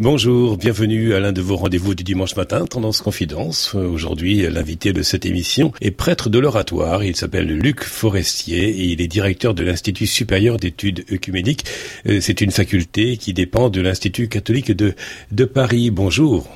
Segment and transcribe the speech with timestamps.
[0.00, 3.74] Bonjour, bienvenue à l'un de vos rendez-vous du dimanche matin, Tendance Confidence.
[3.74, 7.02] Aujourd'hui, l'invité de cette émission est prêtre de l'oratoire.
[7.02, 11.64] Il s'appelle Luc Forestier et il est directeur de l'Institut supérieur d'études œcuméniques.
[12.06, 14.94] Euh, c'est une faculté qui dépend de l'Institut catholique de,
[15.32, 15.90] de Paris.
[15.90, 16.46] Bonjour.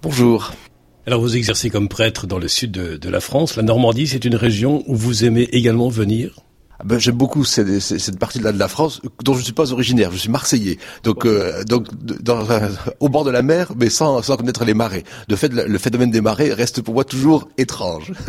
[0.00, 0.52] Bonjour.
[1.04, 3.56] Alors vous exercez comme prêtre dans le sud de, de la France.
[3.56, 6.43] La Normandie, c'est une région où vous aimez également venir?
[6.84, 10.10] Ben, J'aime beaucoup cette, cette partie-là de la France dont je ne suis pas originaire.
[10.12, 11.86] Je suis marseillais, donc euh, donc
[12.22, 12.46] dans,
[13.00, 15.04] au bord de la mer, mais sans, sans connaître les marées.
[15.28, 18.12] De fait, le phénomène des marées reste pour moi toujours étrange.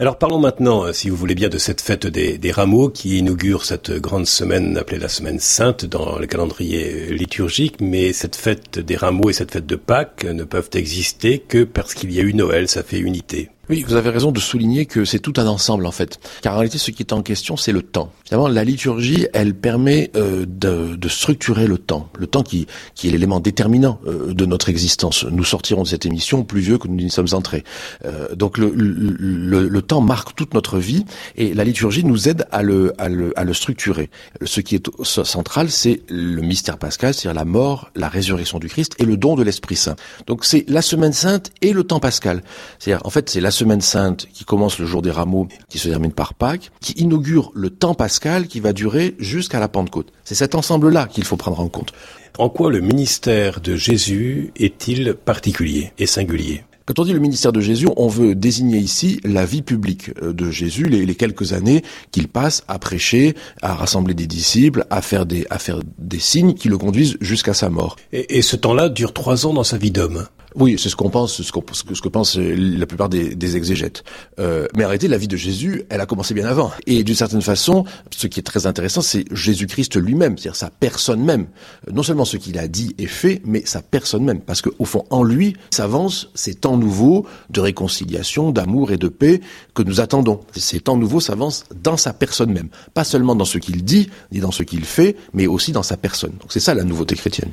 [0.00, 3.18] Alors parlons maintenant, euh, si vous voulez bien, de cette fête des, des, rameaux qui
[3.18, 7.80] inaugure cette grande semaine appelée la semaine sainte dans le calendrier liturgique.
[7.80, 11.94] Mais cette fête des rameaux et cette fête de Pâques ne peuvent exister que parce
[11.94, 13.50] qu'il y a eu Noël, ça fait unité.
[13.70, 16.18] Oui, vous avez raison de souligner que c'est tout un ensemble en fait.
[16.40, 18.12] Car en réalité, ce qui est en question, c'est le temps.
[18.24, 23.08] Finalement, la liturgie, elle permet euh, de, de, structurer le temps, le temps qui, qui
[23.08, 25.24] est l'élément déterminant euh, de notre existence.
[25.24, 27.64] Nous sortirons de cette émission plus vieux que nous n'y sommes entrés.
[28.06, 31.04] Euh, donc le, le, le, temps marque toute notre vie
[31.36, 34.08] et la liturgie nous aide à le, à le, à le structurer.
[34.44, 38.94] Ce qui est central, c'est le mystère pascal, c'est-à-dire la mort, la résurrection du Christ
[38.98, 39.96] et le don de l'Esprit Saint.
[40.26, 42.42] Donc c'est la semaine sainte et le temps pascal.
[42.78, 45.88] C'est-à-dire, en fait, c'est la semaine sainte qui commence le jour des rameaux, qui se
[45.88, 50.12] termine par Pâques, qui inaugure le temps pascal qui va durer jusqu'à la Pentecôte.
[50.24, 51.92] C'est cet ensemble-là qu'il faut prendre en compte.
[52.38, 56.62] En quoi le ministère de Jésus est-il particulier et singulier?
[56.86, 60.32] Quand on dit le ministère de Jésus, on veut désigner ici la vie publique euh,
[60.32, 65.26] de Jésus, les, quelques années qu'il passe à prêcher, à rassembler des disciples, à faire
[65.26, 67.96] des, à faire des signes qui le conduisent jusqu'à sa mort.
[68.12, 70.28] Et, et ce temps-là dure trois ans dans sa vie d'homme.
[70.54, 74.02] Oui, c'est ce qu'on pense, ce, ce que pensent la plupart des, des exégètes.
[74.38, 76.70] Euh, mais réalité, la vie de Jésus, elle a commencé bien avant.
[76.86, 81.22] Et d'une certaine façon, ce qui est très intéressant, c'est Jésus-Christ lui-même, c'est-à-dire sa personne
[81.22, 81.46] même.
[81.92, 84.40] Non seulement ce qu'il a dit et fait, mais sa personne même.
[84.40, 89.40] Parce qu'au fond, en lui, s'avance ces temps nouveaux de réconciliation, d'amour et de paix
[89.74, 90.40] que nous attendons.
[90.56, 92.68] Ces temps nouveaux s'avancent dans sa personne même.
[92.94, 95.96] Pas seulement dans ce qu'il dit, ni dans ce qu'il fait, mais aussi dans sa
[95.96, 96.32] personne.
[96.40, 97.52] Donc c'est ça la nouveauté chrétienne.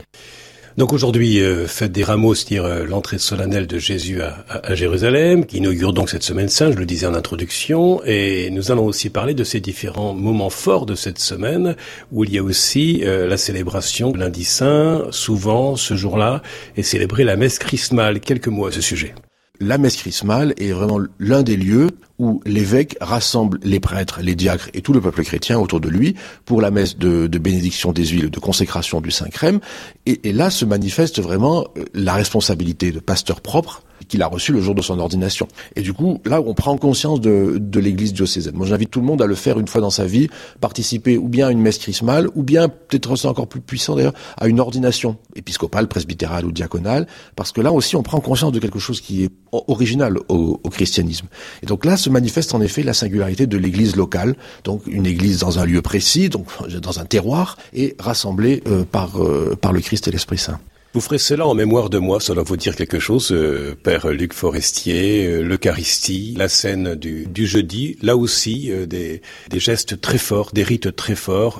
[0.77, 5.57] Donc aujourd'hui, euh, fête des rameaux, c'est-à-dire euh, l'entrée solennelle de Jésus à, Jérusalem, qui
[5.57, 9.33] inaugure donc cette semaine sainte, je le disais en introduction, et nous allons aussi parler
[9.33, 11.77] de ces différents moments forts de cette semaine,
[12.11, 16.41] où il y a aussi euh, la célébration de lundi saint, souvent ce jour-là,
[16.75, 18.19] et célébrer la messe chrismale.
[18.19, 19.15] Quelques mots à ce sujet
[19.59, 24.69] la messe chrismale est vraiment l'un des lieux où l'évêque rassemble les prêtres, les diacres
[24.73, 28.29] et tout le peuple chrétien autour de lui pour la messe de, bénédiction des huiles,
[28.29, 29.59] de consécration du Saint-Crème.
[30.05, 34.51] Et, et, là se manifeste vraiment euh, la responsabilité de pasteur propre qu'il a reçu
[34.51, 35.47] le jour de son ordination.
[35.75, 38.55] Et du coup, là, on prend conscience de, de l'Église diocésaine.
[38.55, 40.29] Moi, j'invite tout le monde à le faire une fois dans sa vie,
[40.61, 44.47] participer ou bien à une messe chrismale, ou bien, peut-être encore plus puissant d'ailleurs, à
[44.47, 48.79] une ordination épiscopale, presbytérale ou diaconale, parce que là aussi, on prend conscience de quelque
[48.79, 51.27] chose qui est original au, au christianisme.
[51.63, 55.39] Et donc là, se manifeste en effet la singularité de l'Église locale, donc une Église
[55.39, 56.47] dans un lieu précis, donc
[56.81, 60.59] dans un terroir, et rassemblée euh, par, euh, par le Christ et l'Esprit Saint.
[60.95, 64.31] Vous ferez cela en mémoire de moi, doit vous dire quelque chose, euh, Père Luc
[64.31, 70.17] Forestier, euh, l'Eucharistie, la scène du, du, jeudi, là aussi euh, des, des, gestes très
[70.17, 71.59] forts, des rites très forts.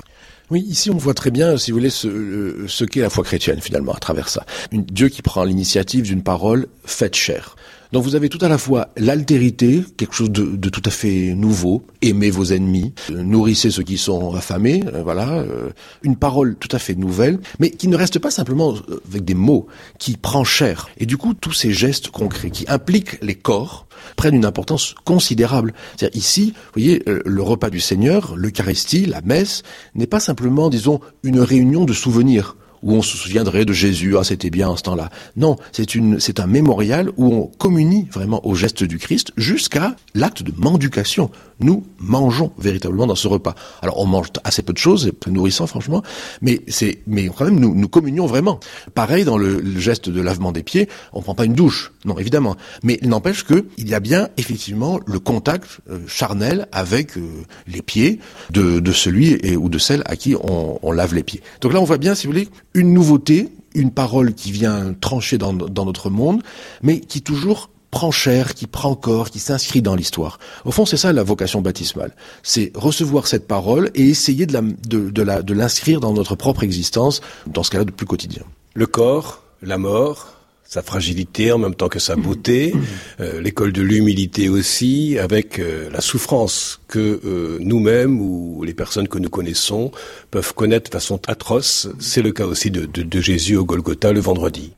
[0.50, 3.60] Oui, ici on voit très bien, si vous voulez, ce, ce qu'est la foi chrétienne
[3.60, 4.46] finalement à travers ça.
[4.72, 7.56] Une, Dieu qui prend l'initiative d'une parole faite chair.
[7.92, 11.34] Donc vous avez tout à la fois l'altérité, quelque chose de, de, tout à fait
[11.34, 15.70] nouveau, aimez vos ennemis, euh, nourrissez ceux qui sont affamés, euh, voilà, euh,
[16.02, 18.74] une parole tout à fait nouvelle, mais qui ne reste pas simplement
[19.08, 19.66] avec des mots,
[19.98, 20.88] qui prend chair.
[20.98, 23.86] Et du coup, tous ces gestes concrets qui impliquent les corps
[24.16, 25.72] prennent une importance considérable.
[25.96, 29.62] C'est-à-dire ici, vous voyez, le repas du Seigneur, l'Eucharistie, la messe,
[29.94, 34.24] n'est pas simplement, disons, une réunion de souvenirs où on se souviendrait de Jésus, ah
[34.24, 35.10] c'était bien en ce temps-là.
[35.36, 39.96] Non, c'est une, c'est un mémorial où on communie vraiment au geste du Christ jusqu'à
[40.14, 41.30] l'acte de mendication.
[41.60, 43.54] Nous mangeons véritablement dans ce repas.
[43.82, 46.02] Alors on mange assez peu de choses, c'est très nourrissant franchement,
[46.42, 48.60] mais c'est, mais quand même nous, nous communions vraiment.
[48.94, 52.56] Pareil dans le, geste de lavement des pieds, on prend pas une douche, non évidemment,
[52.82, 57.26] mais il n'empêche que il y a bien effectivement le contact euh, charnel avec euh,
[57.66, 58.20] les pieds
[58.50, 61.42] de, de celui et, ou de celle à qui on, on lave les pieds.
[61.60, 65.38] Donc là on voit bien, si vous voulez, une nouveauté, une parole qui vient trancher
[65.38, 66.42] dans, notre monde,
[66.82, 70.38] mais qui toujours prend chair, qui prend corps, qui s'inscrit dans l'histoire.
[70.64, 72.14] Au fond, c'est ça la vocation baptismale.
[72.42, 77.62] C'est recevoir cette parole et essayer de, la, de, l'inscrire dans notre propre existence, dans
[77.62, 78.42] ce cas-là de plus quotidien.
[78.74, 80.34] Le corps, la mort,
[80.64, 82.74] sa fragilité en même temps que sa beauté,
[83.20, 89.08] euh, l'école de l'humilité aussi, avec euh, la souffrance que euh, nous-mêmes ou les personnes
[89.08, 89.92] que nous connaissons
[90.30, 91.88] peuvent connaître de façon atroce.
[92.00, 94.72] C'est le cas aussi de, de, de Jésus au Golgotha le vendredi.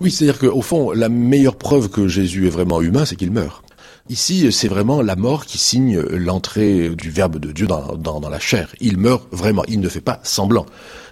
[0.00, 3.64] Oui, c'est-à-dire qu'au fond, la meilleure preuve que Jésus est vraiment humain, c'est qu'il meurt.
[4.08, 8.28] Ici, c'est vraiment la mort qui signe l'entrée du Verbe de Dieu dans, dans, dans,
[8.28, 8.72] la chair.
[8.80, 9.64] Il meurt vraiment.
[9.66, 10.64] Il ne fait pas semblant.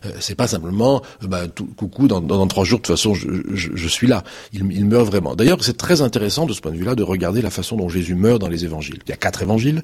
[0.07, 1.43] Euh, c'est pas simplement, euh, bah,
[1.77, 4.23] coucou, dans, dans, trois jours, de toute façon, je, je, suis là.
[4.53, 5.35] Il, meurt vraiment.
[5.35, 8.15] D'ailleurs, c'est très intéressant de ce point de vue-là de regarder la façon dont Jésus
[8.15, 9.01] meurt dans les évangiles.
[9.07, 9.83] Il y a quatre évangiles,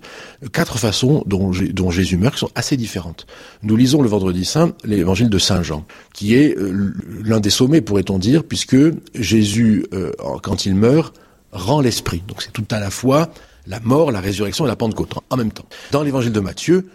[0.52, 3.26] quatre façons dont, dont Jésus meurt qui sont assez différentes.
[3.62, 5.84] Nous lisons le vendredi saint l'évangile de Saint Jean,
[6.14, 6.92] qui est euh,
[7.24, 8.76] l'un des sommets, pourrait-on dire, puisque
[9.14, 10.12] Jésus, euh,
[10.42, 11.14] quand il meurt,
[11.52, 12.22] rend l'esprit.
[12.26, 13.30] Donc c'est tout à la fois
[13.66, 15.66] la mort, la résurrection et la Pentecôte en même temps.
[15.92, 16.88] Dans l'évangile de Matthieu,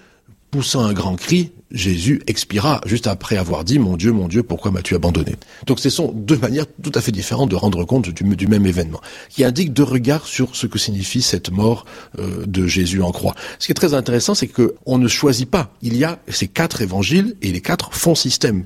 [0.55, 4.71] poussant un grand cri, Jésus expira juste après avoir dit Mon Dieu, mon Dieu, pourquoi
[4.71, 5.35] m'as-tu abandonné?
[5.65, 9.01] Donc ce sont deux manières tout à fait différentes de rendre compte du, même événement,
[9.27, 11.83] qui indiquent deux regards sur ce que signifie cette mort
[12.19, 13.35] euh, de Jésus en croix.
[13.59, 15.73] Ce qui est très intéressant, c'est que on ne choisit pas.
[15.81, 18.63] Il y a ces quatre évangiles et les quatre font système.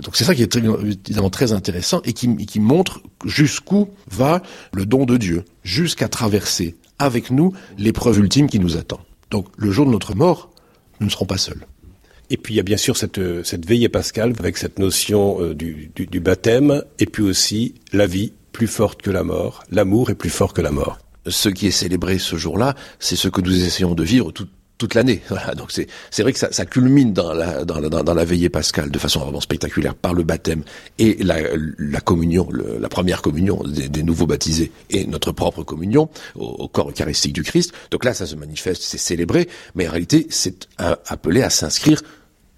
[0.00, 4.40] Donc c'est ça qui est très, évidemment très intéressant et qui montre jusqu'où va
[4.72, 9.00] le don de Dieu, jusqu'à traverser avec nous l'épreuve ultime qui nous attend.
[9.30, 10.50] Donc le jour de notre mort,
[11.00, 11.66] nous ne serons pas seuls.
[12.30, 15.54] Et puis il y a bien sûr cette, cette veillée pascale avec cette notion euh,
[15.54, 20.10] du, du, du, baptême, et puis aussi la vie plus forte que la mort, l'amour
[20.10, 20.98] est plus fort que la mort.
[21.26, 24.94] Ce qui est célébré ce jour-là, c'est ce que nous essayons de vivre tout, toute
[24.94, 25.22] l'année.
[25.28, 28.24] Voilà, donc c'est c'est vrai que ça, ça culmine dans la, dans la dans la
[28.24, 30.62] veillée pascale de façon vraiment spectaculaire par le baptême
[30.98, 31.36] et la,
[31.78, 36.46] la communion, le, la première communion des, des, nouveaux baptisés et notre propre communion au,
[36.46, 37.72] au, corps eucharistique du Christ.
[37.90, 42.02] Donc là, ça se manifeste, c'est célébré, mais en réalité, c'est appelé à s'inscrire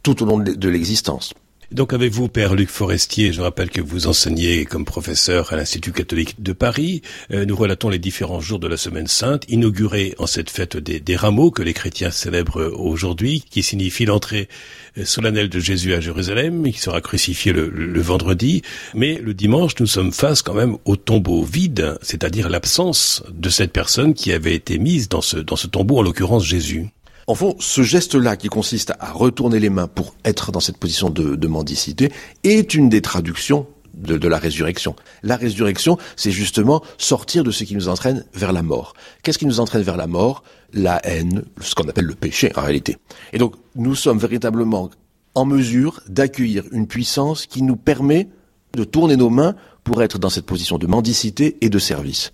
[0.03, 1.35] tout au long de l'existence.
[1.71, 5.93] Donc avec vous, Père Luc Forestier, je rappelle que vous enseignez comme professeur à l'Institut
[5.93, 7.03] catholique de Paris.
[7.31, 10.99] Euh, nous relatons les différents jours de la Semaine sainte, inaugurés en cette fête des,
[10.99, 14.49] des rameaux que les chrétiens célèbrent aujourd'hui, qui signifie l'entrée
[14.97, 18.63] euh, solennelle de Jésus à Jérusalem, qui sera crucifié le, le, vendredi.
[18.95, 23.75] Mais le dimanche, nous sommes face quand même au tombeau vide, c'est-à-dire l'absence de cette
[23.75, 26.89] personne qui avait été mise dans ce, dans ce tombeau, en l'occurrence Jésus.
[27.29, 31.11] En fond, ce geste-là qui consiste à retourner les mains pour être dans cette position
[31.11, 32.11] de, mendicité
[32.43, 34.97] est une des traductions de, de, la résurrection.
[35.23, 38.95] La résurrection, c'est justement sortir de ce qui nous entraîne vers la mort.
[39.23, 40.43] Qu'est-ce qui nous entraîne vers la mort?
[40.73, 42.97] La haine, ce qu'on appelle le péché en réalité.
[43.35, 44.89] Et donc, nous sommes véritablement
[45.35, 48.29] en mesure d'accueillir une puissance qui nous permet
[48.73, 49.55] de tourner nos mains
[49.85, 52.33] pour être dans cette position de mendicité et de service.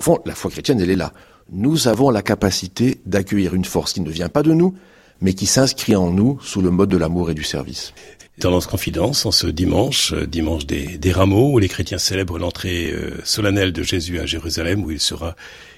[0.00, 1.12] Au fond, la foi chrétienne, elle est là
[1.50, 4.74] nous avons la capacité d'accueillir une force qui ne vient pas de nous,
[5.20, 7.94] mais qui s'inscrit en nous sous le mode de l'amour et du service.
[8.40, 12.90] Tendance Confidence, en ce dimanche, euh, dimanche des, des, rameaux, où les chrétiens célèbrent l'entrée
[12.90, 15.36] euh, solennelle de Jésus à Jérusalem, où il sera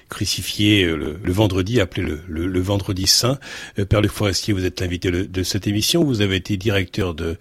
[0.09, 3.37] crucifié euh, le, vendredi, appelé le, le, le, vendredi saint.
[3.89, 6.03] Père Luc Forestier, vous êtes l'invité de cette émission.
[6.03, 7.37] Vous avez été directeur de,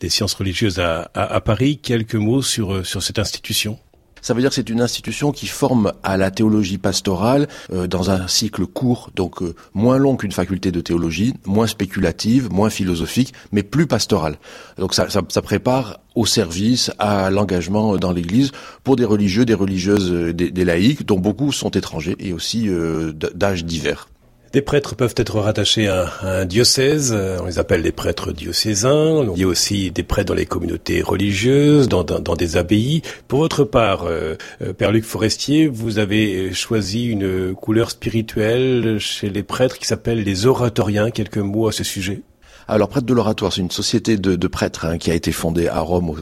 [0.00, 1.78] des sciences religieuses à, à, à Paris.
[1.78, 3.78] Quelques mots sur, sur cette institution
[4.26, 8.10] ça veut dire que c'est une institution qui forme à la théologie pastorale euh, dans
[8.10, 13.34] un cycle court, donc euh, moins long qu'une faculté de théologie, moins spéculative, moins philosophique,
[13.52, 14.38] mais plus pastorale.
[14.78, 15.06] Donc ça,
[15.42, 18.50] prépare au service, à l'engagement dans l'Église
[18.82, 22.68] pour des religieux, des religieuses, euh, des, des laïcs, dont beaucoup sont étrangers et aussi
[22.68, 24.08] euh, d'âge divers.
[24.56, 29.22] Des prêtres peuvent être rattachés à, un diocèse, on les appelle les prêtres diocésains.
[29.34, 33.02] Il y a aussi des prêtres dans les communautés religieuses, dans, des abbayes.
[33.28, 34.34] Pour votre part, euh,
[34.78, 40.46] Père Luc Forestier, vous avez choisi une couleur spirituelle chez les prêtres qui s'appelle les
[40.46, 41.10] oratoriens.
[41.10, 42.22] Quelques mots à ce sujet
[42.68, 45.78] alors, Prêtre de l'Oratoire, c'est une société de, prêtres hein, qui a été fondée à
[45.78, 46.16] Rome au,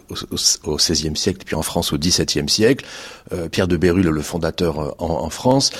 [0.64, 2.84] au, XVIe siècle, puis en France au XVIIe siècle.
[3.32, 5.70] Euh, Pierre de Bérulle, le fondateur euh, en, France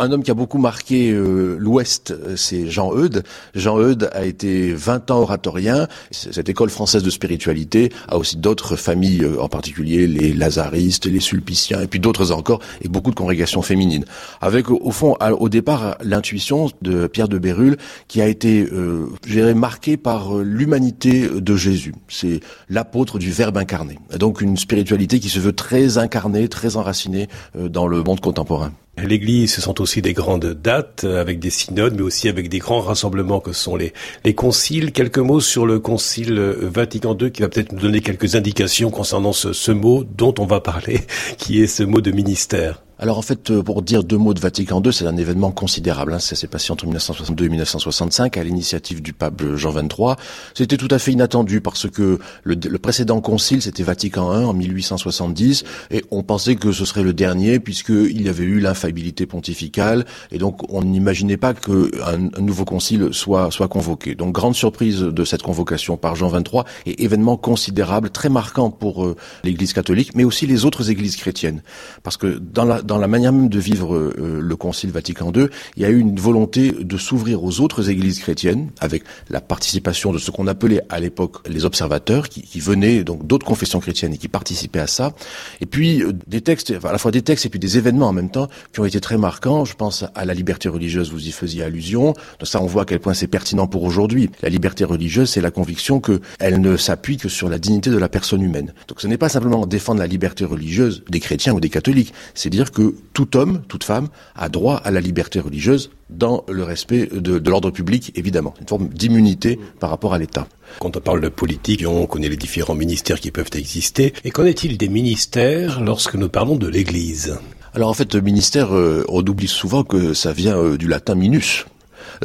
[0.00, 3.22] un homme qui a beaucoup marqué euh, l'Ouest, c'est Jean Eudes.
[3.54, 5.86] Jean Eudes a été 20 ans oratorien.
[6.10, 11.20] Cette école française de spiritualité a aussi d'autres familles, euh, en particulier les lazaristes, les
[11.20, 14.04] sulpiciens, et puis d'autres encore, et beaucoup de congrégations féminines.
[14.40, 17.76] Avec, au fond, au départ, l'intuition de Pierre de Bérulle,
[18.08, 21.94] qui a été, euh, marquée par euh, l'humanité de Jésus.
[22.08, 23.98] C'est l'apôtre du Verbe incarné.
[24.18, 28.72] Donc une spiritualité qui se veut très incarnée, très enracinée euh, dans le monde contemporain.
[29.04, 32.80] L'Église, ce sont aussi des grandes dates avec des synodes, mais aussi avec des grands
[32.80, 33.92] rassemblements que sont les,
[34.24, 34.92] les conciles.
[34.92, 39.32] Quelques mots sur le concile Vatican II qui va peut-être nous donner quelques indications concernant
[39.32, 41.00] ce, ce mot dont on va parler,
[41.38, 42.82] qui est ce mot de ministère.
[43.00, 46.12] Alors en fait, euh, pour dire deux mots de Vatican II, c'est un événement considérable.
[46.12, 46.18] Hein.
[46.18, 50.16] Ça s'est passé entre 1962 et 1965 à l'initiative du pape Jean XXIII.
[50.52, 54.52] C'était tout à fait inattendu parce que le, le précédent concile, c'était Vatican I en
[54.52, 60.04] 1870, et on pensait que ce serait le dernier puisqu'il y avait eu l'infaillibilité pontificale,
[60.30, 64.14] et donc on n'imaginait pas qu'un un nouveau concile soit, soit convoqué.
[64.14, 69.06] Donc grande surprise de cette convocation par Jean XXIII et événement considérable, très marquant pour
[69.06, 71.62] euh, l'Église catholique, mais aussi les autres églises chrétiennes.
[72.02, 75.46] Parce que dans la dans la manière même de vivre euh, le Concile Vatican II,
[75.76, 80.12] il y a eu une volonté de s'ouvrir aux autres églises chrétiennes, avec la participation
[80.12, 84.14] de ce qu'on appelait à l'époque les observateurs, qui, qui venaient donc d'autres confessions chrétiennes
[84.14, 85.12] et qui participaient à ça.
[85.60, 88.08] Et puis euh, des textes, enfin, à la fois des textes et puis des événements
[88.08, 89.64] en même temps, qui ont été très marquants.
[89.64, 92.14] Je pense à la liberté religieuse, vous y faisiez allusion.
[92.42, 94.30] Ça, on voit à quel point c'est pertinent pour aujourd'hui.
[94.42, 97.98] La liberté religieuse, c'est la conviction que elle ne s'appuie que sur la dignité de
[97.98, 98.74] la personne humaine.
[98.88, 102.50] Donc ce n'est pas simplement défendre la liberté religieuse des chrétiens ou des catholiques, c'est
[102.50, 106.64] dire que que tout homme, toute femme a droit à la liberté religieuse dans le
[106.64, 108.54] respect de, de l'ordre public, évidemment.
[108.58, 110.48] Une forme d'immunité par rapport à l'État.
[110.78, 114.14] Quand on parle de politique, on connaît les différents ministères qui peuvent exister.
[114.24, 117.38] Et qu'en est-il des ministères lorsque nous parlons de l'Église?
[117.74, 121.66] Alors en fait, ministère, euh, on oublie souvent que ça vient euh, du latin minus,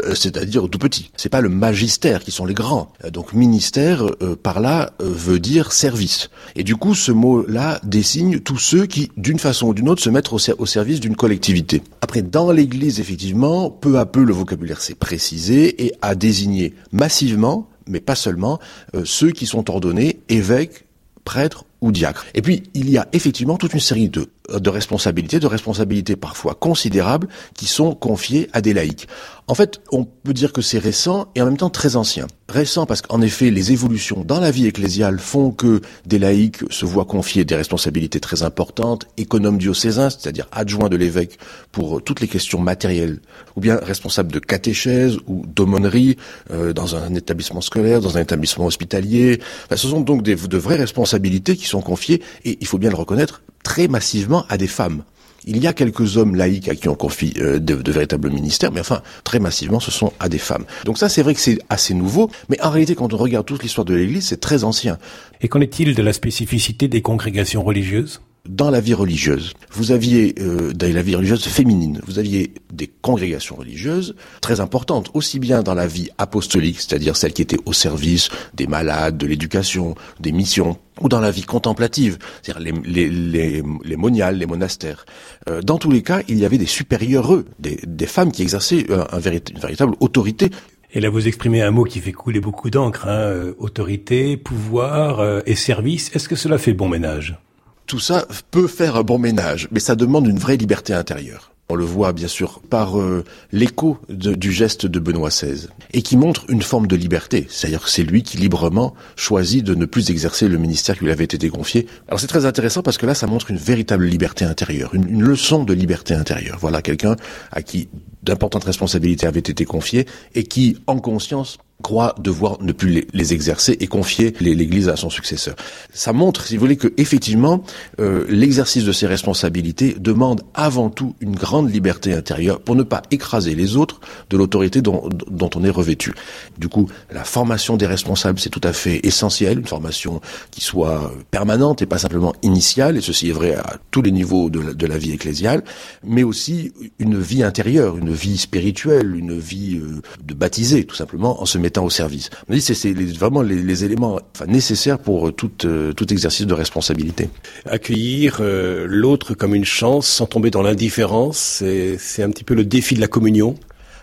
[0.03, 1.11] euh, c'est-à-dire tout petit.
[1.15, 2.91] C'est pas le magistère qui sont les grands.
[3.03, 6.29] Euh, donc ministère euh, par là veut dire service.
[6.55, 10.09] Et du coup, ce mot-là désigne tous ceux qui, d'une façon ou d'une autre, se
[10.09, 11.81] mettent au, service d'une collectivité.
[12.01, 17.69] Après, dans l'Église, effectivement, peu à peu, le vocabulaire s'est précisé et a désigné massivement,
[17.87, 18.59] mais pas seulement,
[19.03, 20.85] ceux qui sont ordonnés évêques,
[21.23, 22.25] prêtres ou diacres.
[22.33, 27.27] Et puis, il y a effectivement toute une série de responsabilités, de responsabilités parfois considérables,
[27.55, 29.07] qui sont confiées à des laïcs.
[29.47, 32.25] En fait, on peut dire que c'est récent et en même temps très ancien.
[32.49, 36.85] Récent parce qu'en effet, les évolutions dans la vie ecclésiale font que des laïcs se
[36.85, 41.37] voient confier des responsabilités très importantes, économes diocésains, c'est-à-dire adjoints de l'évêque
[41.71, 43.19] pour toutes les questions matérielles,
[43.55, 46.17] ou bien responsables de catéchèse ou d'aumônerie
[46.49, 49.39] euh, dans un établissement scolaire, dans un établissement hospitalier.
[49.69, 53.43] Ce sont donc de vraies responsabilités qui sont confiées, et il faut bien le reconnaître,
[53.63, 55.03] très massivement à des femmes.
[55.45, 58.79] Il y a quelques hommes laïcs à qui on confie euh, de, véritables ministères, mais
[58.79, 60.65] enfin, très massivement, ce sont à des femmes.
[60.85, 63.63] Donc ça, c'est vrai que c'est assez nouveau, mais en réalité, quand on regarde toute
[63.63, 64.97] l'histoire de l'Église, c'est très ancien.
[65.41, 68.21] Et qu'en est-il de la spécificité des congrégations religieuses?
[68.47, 72.87] Dans la vie religieuse, vous aviez euh, dans la vie religieuse féminine, vous aviez des
[72.87, 77.73] congrégations religieuses très importantes, aussi bien dans la vie apostolique, c'est-à-dire celles qui étaient au
[77.73, 83.63] service des malades, de l'éducation, des missions, ou dans la vie contemplative, c'est-à-dire les, les,
[83.83, 85.05] les, moniales, les monastères.
[85.49, 88.85] Euh, dans tous les cas, il y avait des supérieurs, des, des femmes qui exerçaient
[88.89, 90.49] euh, un, une véritable autorité.
[90.93, 95.41] Et là, vous exprimez un mot qui fait couler beaucoup d'encre, hein, euh, autorité, pouvoir
[95.45, 96.15] et service.
[96.15, 97.37] Est-ce que cela fait bon ménage?
[97.85, 101.51] Tout ça peut faire un bon ménage, mais ça demande une vraie liberté intérieure.
[101.67, 106.15] On le voit bien sûr par euh, l'écho du geste de Benoît XVI, et qui
[106.15, 110.11] montre une forme de liberté, c'est-à-dire que c'est lui qui librement choisit de ne plus
[110.11, 111.87] exercer le ministère qui lui avait été confié.
[112.07, 115.23] Alors c'est très intéressant parce que là, ça montre une véritable liberté intérieure, une, une
[115.23, 116.57] leçon de liberté intérieure.
[116.61, 117.15] Voilà quelqu'un
[117.51, 117.89] à qui
[118.21, 123.77] d'importantes responsabilités avaient été confiées et qui, en conscience, croit devoir ne plus les, exercer
[123.79, 125.55] et confier l'Église à son successeur.
[125.93, 127.63] Ça montre, si vous voulez, que effectivement,
[127.99, 133.01] euh, l'exercice de ces responsabilités demande avant tout une grande liberté intérieure pour ne pas
[133.11, 136.13] écraser les autres de l'autorité dont, dont, on est revêtu.
[136.57, 141.13] Du coup, la formation des responsables, c'est tout à fait essentiel, une formation qui soit
[141.31, 144.73] permanente et pas simplement initiale, et ceci est vrai à tous les niveaux de la,
[144.73, 145.63] de la vie ecclésiale,
[146.03, 151.41] mais aussi une vie intérieure, une vie spirituelle, une vie euh, de baptisé, tout simplement,
[151.41, 152.29] en se mettant au service.
[152.47, 156.53] On dit c'est vraiment les, éléments enfin, nécessaires pour euh, tout, euh, tout exercice de
[156.53, 157.29] responsabilité.
[157.65, 161.63] Accueillir euh, l'autre comme une chance sans tomber dans l'indifférence,
[161.97, 163.55] c'est un petit peu le défi de la communion.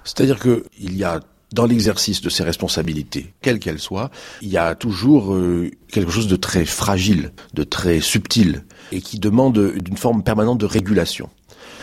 [0.04, 1.20] C'est-à-dire que il y a
[1.52, 5.36] dans l'exercice de ces responsabilités, quelles qu'elles soient, il y a toujours
[5.88, 10.64] quelque chose de très fragile, de très subtil, et qui demande une forme permanente de
[10.64, 11.28] régulation.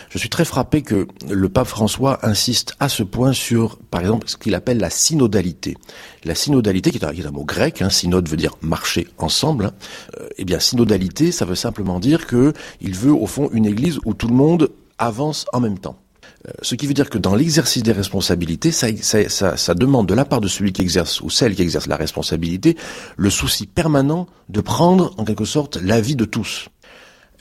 [0.10, 4.28] Je suis très frappé que le pape François insiste à ce point sur, par exemple,
[4.28, 5.78] ce qu'il appelle la synodalité.
[6.24, 9.66] La synodalité, qui est un, mot grec, hein, synode veut dire marcher ensemble.
[9.66, 9.74] Hein,
[10.20, 14.00] euh, eh bien, synodalité, ça veut simplement dire que il veut au fond une Église
[14.04, 16.00] où tout le monde avance en même temps.
[16.48, 20.42] Euh, ce qui veut dire que dans l'exercice des responsabilités, ça, demande de la part
[20.42, 22.78] de celui qui exerce ou celle qui exerce la responsabilité
[23.18, 26.70] le souci permanent de prendre en quelque sorte l'avis de tous.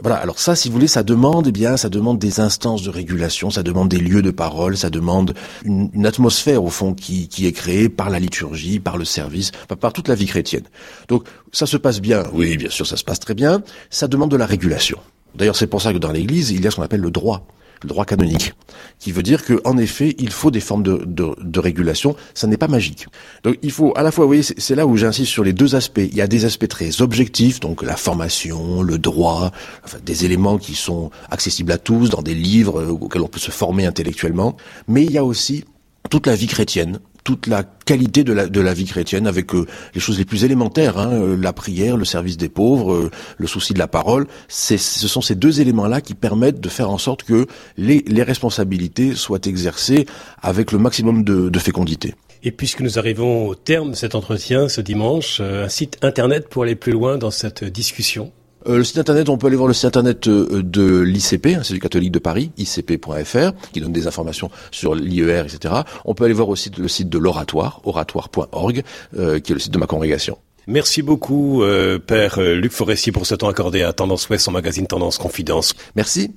[0.03, 0.17] Voilà.
[0.17, 3.51] Alors ça, si vous voulez, ça demande, eh bien, ça demande des instances de régulation,
[3.51, 7.53] ça demande des lieux de parole, ça demande une, atmosphère au fond qui, qui, est
[7.53, 10.65] créée par la liturgie, par le service, par toute la vie chrétienne.
[11.09, 12.25] Donc ça se passe bien.
[12.33, 13.63] Oui, bien sûr, ça se passe très bien.
[13.91, 14.99] Ça demande de la régulation.
[15.35, 17.47] D'ailleurs, c'est pour ça que dans l'Église, il y a ce qu'on appelle le droit
[17.83, 18.55] le droit canonique,
[18.99, 22.17] qui veut dire que en effet, il faut des formes de, de, de régulation.
[22.35, 23.07] Ça n'est pas magique.
[23.45, 25.75] Donc, il faut à la fois, vous voyez, c'est là où j'insiste sur les deux
[25.75, 26.01] aspects.
[26.01, 29.51] Il y a des aspects très objectifs, donc la formation, le droit,
[29.85, 33.39] enfin, des éléments qui sont accessibles à tous dans des livres euh, auxquels on peut
[33.39, 34.57] se former intellectuellement.
[34.87, 35.65] Mais il y a aussi
[36.11, 40.17] toute la vie chrétienne, toute la qualité de la, vie chrétienne avec euh, les choses
[40.17, 43.79] les plus élémentaires, hein, euh, la prière, le service des pauvres, euh, le souci de
[43.79, 44.27] la parole.
[44.49, 49.45] Ce sont ces deux éléments-là qui permettent de faire en sorte que les, responsabilités soient
[49.45, 50.07] exercées
[50.41, 52.15] avec le maximum de, de fécondité.
[52.43, 56.63] Et puisque nous arrivons au terme de cet entretien ce dimanche, un site internet pour
[56.63, 58.33] aller plus loin dans cette discussion
[58.77, 62.13] le site internet, on peut aller voir le site internet euh, de l'ICP, l'Institut catholique
[62.13, 65.75] de Paris, icp.fr, qui donne des informations sur l'IER, etc.
[66.05, 68.83] On peut aller voir aussi le site de l'oratoire, oratoire.org,
[69.17, 70.39] euh, qui est le site de ma congrégation.
[70.67, 71.63] Merci beaucoup,
[72.07, 75.73] Père Luc Forestier, pour ce temps accordé à Tendance Ouest, son magazine Tendance Confidence.
[75.97, 76.35] Merci.